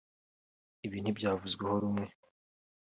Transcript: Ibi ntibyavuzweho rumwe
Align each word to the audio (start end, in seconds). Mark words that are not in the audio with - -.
Ibi 0.85 0.97
ntibyavuzweho 0.99 1.73
rumwe 1.83 2.05